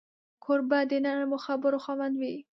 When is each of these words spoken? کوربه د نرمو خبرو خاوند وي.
کوربه 0.43 0.79
د 0.89 0.91
نرمو 1.05 1.37
خبرو 1.45 1.77
خاوند 1.85 2.13
وي. 2.21 2.35